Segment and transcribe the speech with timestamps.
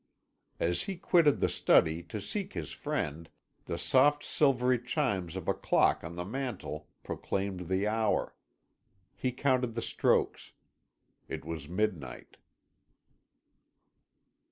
[0.59, 3.29] As he quitted the study to seek his friend
[3.65, 8.33] the soft silvery chimes of a clock on the mantel proclaimed the hour.
[9.15, 10.53] He counted the strokes.
[11.29, 12.37] It was midnight.